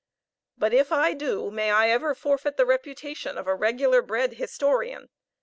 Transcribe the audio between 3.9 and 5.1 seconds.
bred historian!